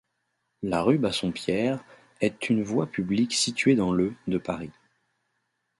La 0.63 0.81
rue 0.81 0.97
Bassompierre 0.97 1.83
est 2.21 2.49
une 2.49 2.63
voie 2.63 2.87
publique 2.87 3.35
située 3.35 3.75
dans 3.75 3.91
le 3.91 4.15
de 4.25 4.39
Paris. 4.39 4.71